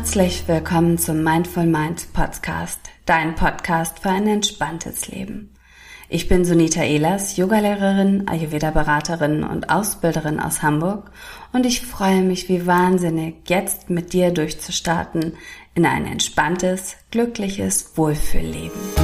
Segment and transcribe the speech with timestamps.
[0.00, 5.52] Herzlich willkommen zum Mindful Mind Podcast, dein Podcast für ein entspanntes Leben.
[6.08, 11.10] Ich bin Sunita Ehlers, Yogalehrerin, Ayurveda-Beraterin und Ausbilderin aus Hamburg
[11.52, 15.34] und ich freue mich wie wahnsinnig, jetzt mit dir durchzustarten
[15.74, 18.99] in ein entspanntes, glückliches Wohlfühlleben.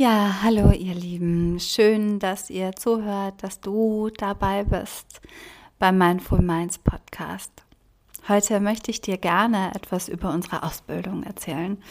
[0.00, 1.58] Ja, hallo ihr Lieben.
[1.58, 5.20] Schön, dass ihr zuhört, dass du dabei bist
[5.80, 7.50] beim Mindful Minds Podcast.
[8.28, 11.82] Heute möchte ich dir gerne etwas über unsere Ausbildung erzählen.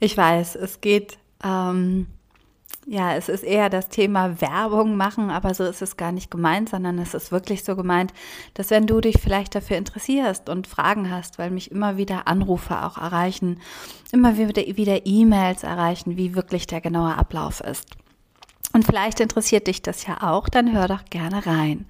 [0.00, 2.08] Ich weiß, es geht ähm,
[2.86, 6.68] ja, es ist eher das Thema Werbung machen, aber so ist es gar nicht gemeint,
[6.68, 8.12] sondern es ist wirklich so gemeint,
[8.54, 12.82] dass wenn du dich vielleicht dafür interessierst und Fragen hast, weil mich immer wieder Anrufe
[12.84, 13.60] auch erreichen,
[14.12, 18.03] immer wieder E-Mails erreichen, wie wirklich der genaue Ablauf ist.
[18.74, 21.86] Und vielleicht interessiert dich das ja auch, dann hör doch gerne rein.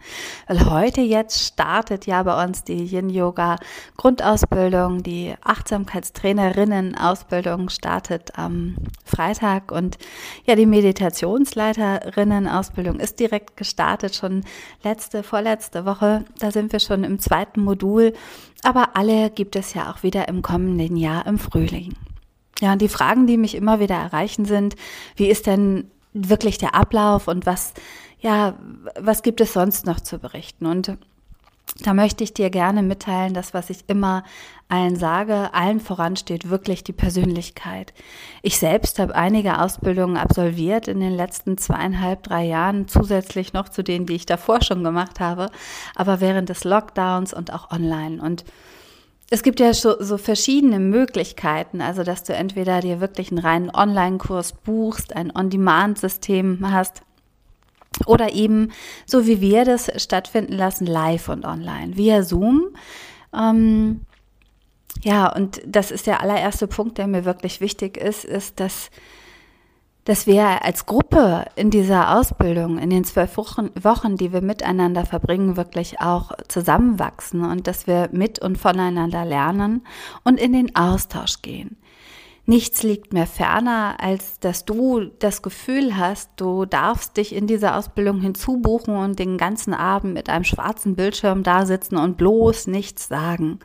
[0.46, 3.56] Weil heute jetzt startet ja bei uns die Yin Yoga
[3.96, 9.96] Grundausbildung, die Achtsamkeitstrainerinnen Ausbildung startet am Freitag und
[10.44, 14.44] ja, die Meditationsleiterinnen Ausbildung ist direkt gestartet, schon
[14.82, 16.27] letzte, vorletzte Woche.
[16.38, 18.12] Da sind wir schon im zweiten Modul.
[18.62, 21.94] Aber alle gibt es ja auch wieder im kommenden Jahr im Frühling.
[22.60, 24.77] Ja, und die Fragen, die mich immer wieder erreichen, sind,
[25.16, 27.75] wie ist denn wirklich der Ablauf und was,
[28.20, 28.55] ja,
[28.98, 30.67] was gibt es sonst noch zu berichten?
[30.67, 30.97] Und
[31.81, 34.23] da möchte ich dir gerne mitteilen, dass was ich immer
[34.69, 37.92] allen sage, allen voran steht wirklich die Persönlichkeit.
[38.42, 43.83] Ich selbst habe einige Ausbildungen absolviert in den letzten zweieinhalb, drei Jahren, zusätzlich noch zu
[43.83, 45.51] denen, die ich davor schon gemacht habe,
[45.97, 48.23] aber während des Lockdowns und auch online.
[48.23, 48.45] Und
[49.34, 53.68] es gibt ja so, so verschiedene Möglichkeiten, also dass du entweder dir wirklich einen reinen
[53.68, 57.02] Online-Kurs buchst, ein On-Demand-System hast
[58.06, 58.70] oder eben,
[59.06, 62.77] so wie wir das stattfinden lassen, live und online, via Zoom.
[63.36, 64.02] Ähm,
[65.02, 68.89] ja, und das ist der allererste Punkt, der mir wirklich wichtig ist, ist, dass
[70.05, 75.57] dass wir als Gruppe in dieser Ausbildung, in den zwölf Wochen, die wir miteinander verbringen,
[75.57, 79.87] wirklich auch zusammenwachsen und dass wir mit und voneinander lernen
[80.23, 81.77] und in den Austausch gehen.
[82.46, 87.74] Nichts liegt mir ferner, als dass du das Gefühl hast, du darfst dich in diese
[87.74, 93.08] Ausbildung hinzubuchen und den ganzen Abend mit einem schwarzen Bildschirm da sitzen und bloß nichts
[93.08, 93.60] sagen.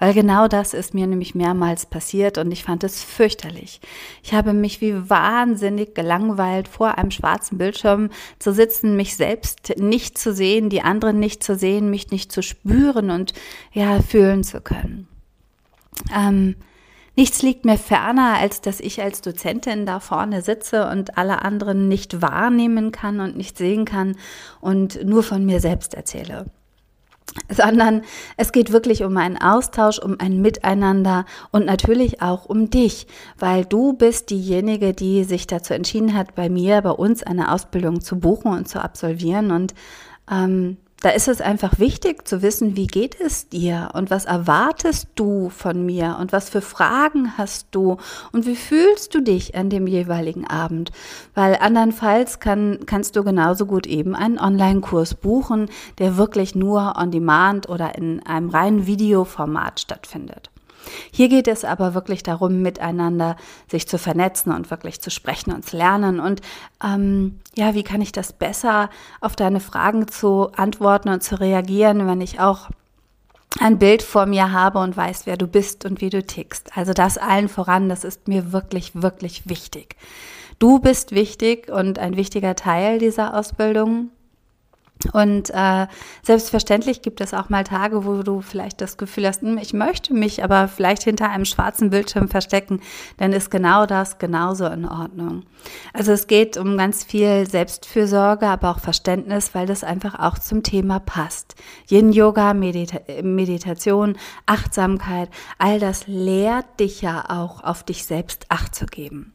[0.00, 3.80] Weil genau das ist mir nämlich mehrmals passiert und ich fand es fürchterlich.
[4.24, 10.18] Ich habe mich wie wahnsinnig gelangweilt, vor einem schwarzen Bildschirm zu sitzen, mich selbst nicht
[10.18, 13.32] zu sehen, die anderen nicht zu sehen, mich nicht zu spüren und
[13.72, 15.06] ja, fühlen zu können.
[16.12, 16.56] Ähm,
[17.16, 21.86] Nichts liegt mir ferner, als dass ich als Dozentin da vorne sitze und alle anderen
[21.86, 24.16] nicht wahrnehmen kann und nicht sehen kann
[24.60, 26.46] und nur von mir selbst erzähle.
[27.48, 28.02] Sondern
[28.36, 33.06] es geht wirklich um einen Austausch, um ein Miteinander und natürlich auch um dich,
[33.38, 38.00] weil du bist diejenige, die sich dazu entschieden hat, bei mir, bei uns eine Ausbildung
[38.00, 39.52] zu buchen und zu absolvieren.
[39.52, 39.74] Und
[40.30, 45.08] ähm, da ist es einfach wichtig zu wissen, wie geht es dir und was erwartest
[45.16, 47.98] du von mir und was für Fragen hast du
[48.32, 50.92] und wie fühlst du dich an dem jeweiligen Abend.
[51.34, 57.10] Weil andernfalls kann, kannst du genauso gut eben einen Online-Kurs buchen, der wirklich nur on
[57.10, 60.53] demand oder in einem reinen Videoformat stattfindet.
[61.10, 63.36] Hier geht es aber wirklich darum, miteinander
[63.70, 66.20] sich zu vernetzen und wirklich zu sprechen und zu lernen.
[66.20, 66.40] Und
[66.82, 68.90] ähm, ja, wie kann ich das besser
[69.20, 72.70] auf deine Fragen zu antworten und zu reagieren, wenn ich auch
[73.60, 76.76] ein Bild vor mir habe und weiß, wer du bist und wie du tickst.
[76.76, 79.96] Also das allen voran, das ist mir wirklich, wirklich wichtig.
[80.58, 84.10] Du bist wichtig und ein wichtiger Teil dieser Ausbildung.
[85.12, 85.86] Und äh,
[86.22, 90.14] selbstverständlich gibt es auch mal Tage, wo du vielleicht das Gefühl hast, hm, ich möchte
[90.14, 92.80] mich aber vielleicht hinter einem schwarzen Bildschirm verstecken,
[93.18, 95.44] dann ist genau das genauso in Ordnung.
[95.92, 100.62] Also es geht um ganz viel Selbstfürsorge, aber auch Verständnis, weil das einfach auch zum
[100.62, 101.54] Thema passt.
[101.88, 105.28] Yin Yoga, Medita Meditation, Achtsamkeit,
[105.58, 109.32] all das lehrt dich ja auch auf dich selbst Acht zu geben.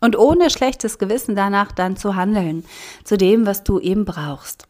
[0.00, 2.64] Und ohne schlechtes Gewissen danach dann zu handeln,
[3.04, 4.66] zu dem, was du eben brauchst.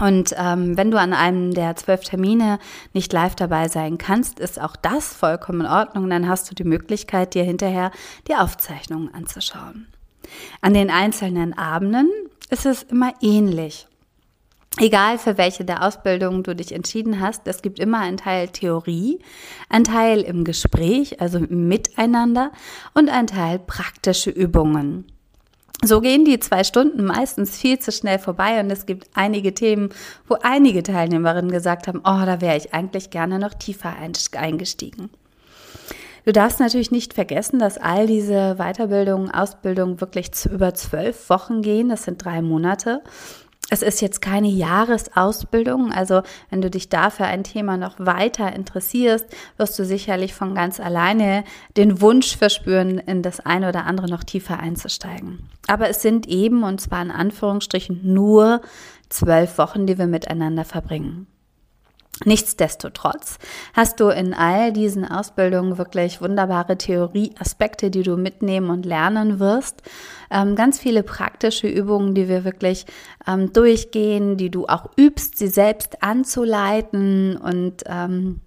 [0.00, 2.58] Und ähm, wenn du an einem der zwölf Termine
[2.92, 6.10] nicht live dabei sein kannst, ist auch das vollkommen in Ordnung.
[6.10, 7.92] Dann hast du die Möglichkeit, dir hinterher
[8.28, 9.86] die Aufzeichnungen anzuschauen.
[10.60, 12.10] An den einzelnen Abenden
[12.50, 13.86] ist es immer ähnlich.
[14.78, 19.20] Egal für welche der Ausbildungen du dich entschieden hast, es gibt immer einen Teil Theorie,
[19.70, 22.52] einen Teil im Gespräch, also im Miteinander
[22.92, 25.06] und einen Teil praktische Übungen
[25.84, 29.90] So gehen die zwei Stunden meistens viel zu schnell vorbei und es gibt einige Themen,
[30.26, 35.10] wo einige Teilnehmerinnen gesagt haben, oh, da wäre ich eigentlich gerne noch tiefer eingestiegen.
[36.24, 41.88] Du darfst natürlich nicht vergessen, dass all diese Weiterbildungen, Ausbildungen wirklich über zwölf Wochen gehen.
[41.88, 43.02] Das sind drei Monate.
[43.68, 49.26] Es ist jetzt keine Jahresausbildung, also wenn du dich dafür ein Thema noch weiter interessierst,
[49.56, 51.42] wirst du sicherlich von ganz alleine
[51.76, 55.48] den Wunsch verspüren, in das eine oder andere noch tiefer einzusteigen.
[55.66, 58.60] Aber es sind eben, und zwar in Anführungsstrichen, nur
[59.08, 61.26] zwölf Wochen, die wir miteinander verbringen.
[62.24, 63.38] Nichtsdestotrotz
[63.74, 69.82] hast du in all diesen Ausbildungen wirklich wunderbare Theorieaspekte, die du mitnehmen und lernen wirst.
[70.30, 72.86] Ähm, ganz viele praktische Übungen, die wir wirklich
[73.26, 78.40] ähm, durchgehen, die du auch übst, sie selbst anzuleiten und ähm,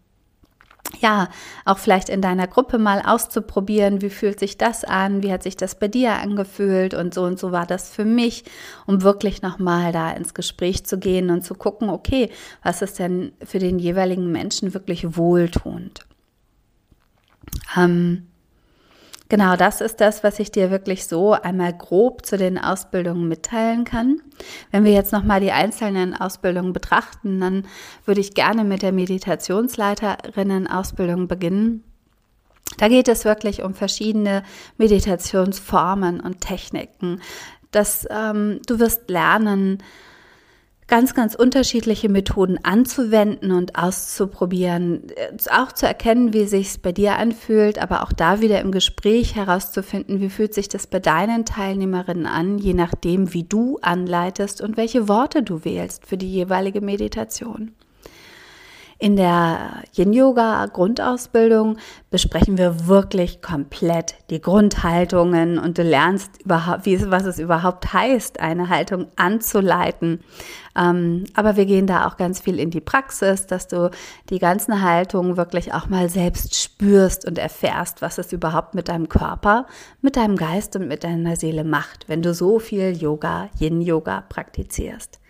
[1.00, 1.30] ja,
[1.66, 5.58] auch vielleicht in deiner Gruppe mal auszuprobieren, wie fühlt sich das an, wie hat sich
[5.58, 8.44] das bei dir angefühlt und so und so war das für mich,
[8.86, 12.30] um wirklich nochmal da ins Gespräch zu gehen und zu gucken, okay,
[12.64, 16.06] was ist denn für den jeweiligen Menschen wirklich wohltuend.
[17.78, 18.28] Ähm,
[19.30, 23.84] Genau, das ist das, was ich dir wirklich so einmal grob zu den Ausbildungen mitteilen
[23.84, 24.24] kann.
[24.72, 27.68] Wenn wir jetzt nochmal die einzelnen Ausbildungen betrachten, dann
[28.06, 31.84] würde ich gerne mit der Meditationsleiterinnen-Ausbildung beginnen.
[32.78, 34.42] Da geht es wirklich um verschiedene
[34.78, 37.22] Meditationsformen und Techniken.
[37.70, 39.84] Das, ähm, du wirst lernen,
[40.90, 45.04] ganz, ganz unterschiedliche Methoden anzuwenden und auszuprobieren,
[45.52, 49.36] auch zu erkennen, wie sich es bei dir anfühlt, aber auch da wieder im Gespräch
[49.36, 54.76] herauszufinden, wie fühlt sich das bei deinen Teilnehmerinnen an, je nachdem, wie du anleitest und
[54.76, 57.72] welche Worte du wählst für die jeweilige Meditation.
[59.02, 61.78] In der Yin-Yoga-Grundausbildung
[62.12, 68.42] besprechen wir wirklich komplett die Grundhaltungen und du lernst überhaupt, wie, was es überhaupt heißt,
[68.42, 70.20] eine Haltung anzuleiten.
[70.78, 73.90] Ähm, aber wir gehen da auch ganz viel in die Praxis, dass du
[74.30, 79.08] die ganzen Haltungen wirklich auch mal selbst spürst und erfährst, was es überhaupt mit deinem
[79.08, 79.66] Körper,
[80.02, 85.22] mit deinem Geist und mit deiner Seele macht, wenn du so viel Yoga, Yin-Yoga praktizierst.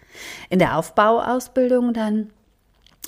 [0.50, 2.32] In der Aufbauausbildung dann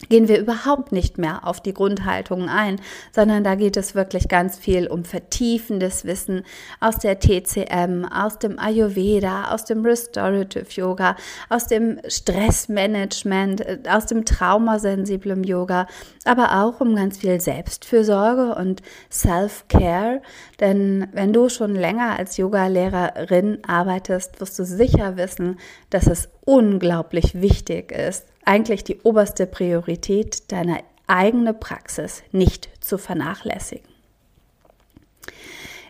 [0.09, 2.79] gehen wir überhaupt nicht mehr auf die Grundhaltungen ein,
[3.13, 6.43] sondern da geht es wirklich ganz viel um vertiefendes Wissen
[6.79, 11.15] aus der TCM, aus dem Ayurveda, aus dem Restorative Yoga,
[11.49, 15.87] aus dem Stressmanagement, äh, aus dem traumasensiblen Yoga,
[16.25, 18.81] aber auch um ganz viel Selbstfürsorge und
[19.11, 20.21] Self-Care.
[20.59, 25.59] Denn wenn du schon länger als Yogalehrerin arbeitest, wirst du sicher wissen,
[25.89, 33.91] dass es unglaublich wichtig ist, eigentlich die oberste Priorität, deiner eigene Praxis nicht zu vernachlässigen.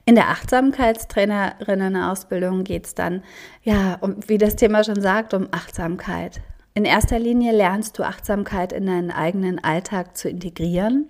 [0.06, 3.22] In der Achtsamkeitstrainerinnen-Ausbildung geht es dann,
[3.64, 6.42] ja, um, wie das Thema schon sagt, um Achtsamkeit.
[6.74, 11.08] In erster Linie lernst du Achtsamkeit in deinen eigenen Alltag zu integrieren.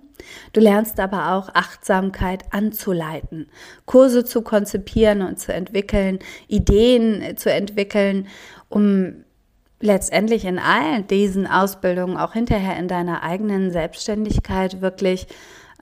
[0.52, 3.48] Du lernst aber auch Achtsamkeit anzuleiten,
[3.86, 6.18] Kurse zu konzipieren und zu entwickeln,
[6.48, 8.28] Ideen zu entwickeln,
[8.68, 9.24] um
[9.82, 15.26] letztendlich in all diesen Ausbildungen, auch hinterher in deiner eigenen Selbstständigkeit wirklich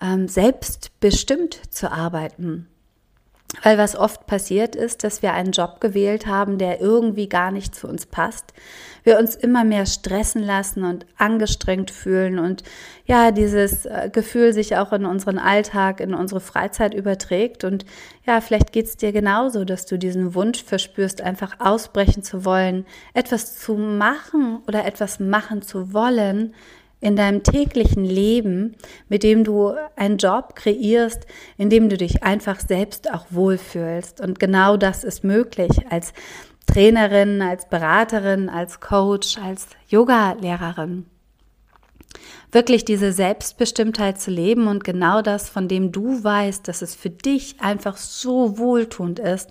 [0.03, 2.70] ähm, selbstbestimmt zu arbeiten.
[3.63, 7.75] Weil was oft passiert ist, dass wir einen Job gewählt haben, der irgendwie gar nicht
[7.75, 8.55] zu uns passt.
[9.03, 12.63] Wir uns immer mehr stressen lassen und angestrengt fühlen und
[13.07, 17.65] ja, dieses äh, Gefühl sich auch in unseren Alltag, in unsere Freizeit überträgt.
[17.65, 17.85] Und
[18.25, 22.87] ja, vielleicht geht es dir genauso, dass du diesen Wunsch verspürst, einfach ausbrechen zu wollen,
[23.15, 26.55] etwas zu machen oder etwas machen zu wollen,
[27.01, 28.77] in deinem täglichen Leben,
[29.09, 31.27] mit dem du einen Job kreierst,
[31.57, 34.21] in dem du dich einfach selbst auch wohlfühlst.
[34.21, 36.13] Und genau das ist möglich als
[36.67, 41.07] Trainerin, als Beraterin, als Coach, als Yoga-Lehrerin.
[42.53, 47.11] Wirklich diese Selbstbestimmtheit zu leben und genau das, von dem du weißt, dass es für
[47.11, 49.51] dich einfach so wohltuend ist,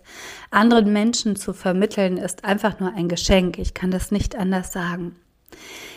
[0.51, 3.58] anderen Menschen zu vermitteln, ist einfach nur ein Geschenk.
[3.58, 5.15] Ich kann das nicht anders sagen.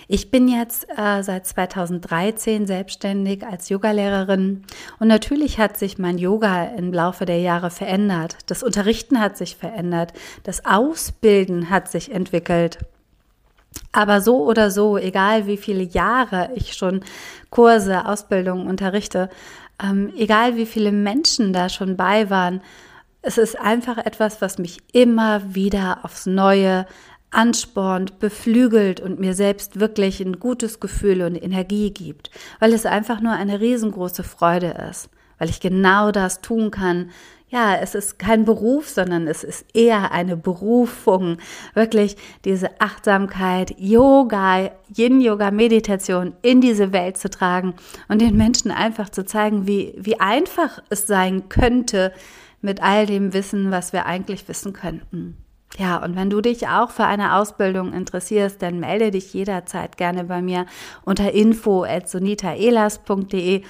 [0.08, 4.64] Ich bin jetzt äh, seit 2013 selbstständig als Yogalehrerin
[4.98, 8.36] und natürlich hat sich mein Yoga im Laufe der Jahre verändert.
[8.46, 12.78] Das Unterrichten hat sich verändert, das Ausbilden hat sich entwickelt.
[13.92, 17.02] Aber so oder so, egal wie viele Jahre ich schon
[17.50, 19.30] Kurse, Ausbildungen unterrichte,
[19.82, 22.60] ähm, egal wie viele Menschen da schon bei waren,
[23.22, 26.86] es ist einfach etwas, was mich immer wieder aufs Neue
[27.32, 33.20] anspornt, beflügelt und mir selbst wirklich ein gutes Gefühl und Energie gibt, weil es einfach
[33.20, 35.08] nur eine riesengroße Freude ist,
[35.38, 37.10] weil ich genau das tun kann.
[37.48, 41.36] Ja, es ist kein Beruf, sondern es ist eher eine Berufung,
[41.74, 47.74] wirklich diese Achtsamkeit, Yoga, Yin-Yoga, Meditation in diese Welt zu tragen
[48.08, 52.12] und den Menschen einfach zu zeigen, wie, wie einfach es sein könnte
[52.62, 55.36] mit all dem Wissen, was wir eigentlich wissen könnten.
[55.78, 60.24] Ja, und wenn du dich auch für eine Ausbildung interessierst, dann melde dich jederzeit gerne
[60.24, 60.66] bei mir
[61.04, 63.62] unter info@sonitaelas.de.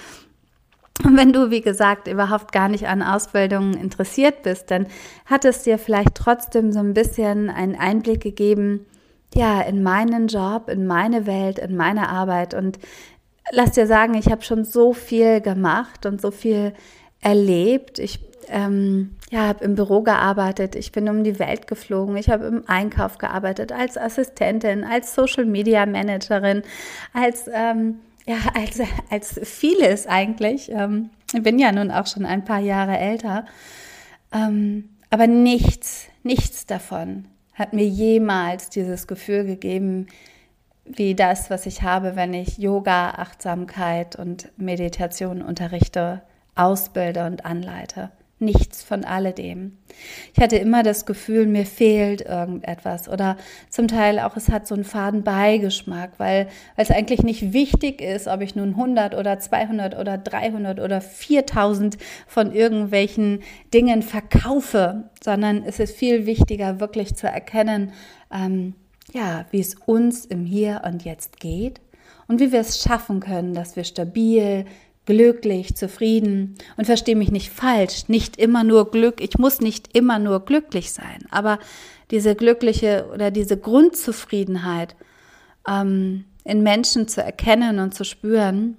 [1.03, 4.85] Und wenn du, wie gesagt, überhaupt gar nicht an Ausbildungen interessiert bist, dann
[5.25, 8.85] hat es dir vielleicht trotzdem so ein bisschen einen Einblick gegeben,
[9.33, 12.53] ja, in meinen Job, in meine Welt, in meine Arbeit.
[12.53, 12.77] Und
[13.51, 16.73] lass dir sagen, ich habe schon so viel gemacht und so viel
[17.21, 17.97] erlebt.
[17.97, 18.19] Ich
[18.49, 22.63] ähm, ja, habe im Büro gearbeitet, ich bin um die Welt geflogen, ich habe im
[22.67, 26.63] Einkauf gearbeitet, als Assistentin, als Social Media Managerin,
[27.13, 30.71] als, ähm, ja, als, als vieles eigentlich.
[30.71, 33.45] Ähm, ich bin ja nun auch schon ein paar Jahre älter.
[34.31, 40.07] Ähm, aber nichts, nichts davon hat mir jemals dieses Gefühl gegeben,
[40.85, 46.23] wie das, was ich habe, wenn ich Yoga, Achtsamkeit und Meditation unterrichte,
[46.55, 49.77] ausbilde und anleite nichts von alledem.
[50.33, 53.37] Ich hatte immer das Gefühl, mir fehlt irgendetwas oder
[53.69, 58.01] zum Teil auch, es hat so einen faden Beigeschmack, weil, weil es eigentlich nicht wichtig
[58.01, 61.97] ist, ob ich nun 100 oder 200 oder 300 oder 4000
[62.27, 63.41] von irgendwelchen
[63.73, 67.93] Dingen verkaufe, sondern es ist viel wichtiger, wirklich zu erkennen,
[68.33, 68.73] ähm,
[69.13, 71.81] ja, wie es uns im Hier und Jetzt geht
[72.27, 74.65] und wie wir es schaffen können, dass wir stabil,
[75.05, 80.19] glücklich, zufrieden und verstehe mich nicht falsch, nicht immer nur Glück, ich muss nicht immer
[80.19, 81.59] nur glücklich sein, aber
[82.11, 84.95] diese glückliche oder diese Grundzufriedenheit
[85.67, 88.77] ähm, in Menschen zu erkennen und zu spüren,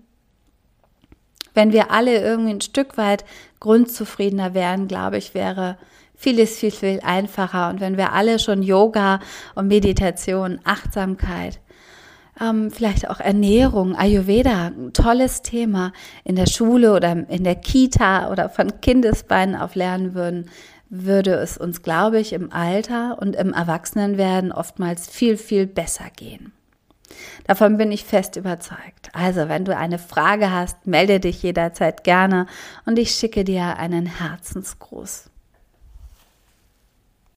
[1.54, 3.24] wenn wir alle irgendwie ein Stück weit
[3.60, 5.78] grundzufriedener wären, glaube ich, wäre
[6.16, 7.70] vieles viel, viel einfacher.
[7.70, 9.20] Und wenn wir alle schon Yoga
[9.54, 11.60] und Meditation, Achtsamkeit,
[12.40, 15.92] ähm, vielleicht auch Ernährung, Ayurveda, ein tolles Thema
[16.24, 20.50] in der Schule oder in der Kita oder von Kindesbeinen auf lernen würden,
[20.90, 26.52] würde es uns, glaube ich, im Alter und im Erwachsenenwerden oftmals viel, viel besser gehen.
[27.46, 29.10] Davon bin ich fest überzeugt.
[29.12, 32.46] Also, wenn du eine Frage hast, melde dich jederzeit gerne
[32.86, 35.30] und ich schicke dir einen Herzensgruß.